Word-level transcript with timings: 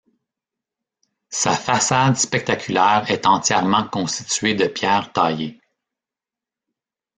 Sa 1.29 1.51
façade 1.51 2.17
spectaculaire 2.17 3.05
est 3.11 3.27
entièrement 3.27 3.87
constituée 3.87 4.55
de 4.55 4.65
pierres 4.65 5.11
taillées. 5.13 5.61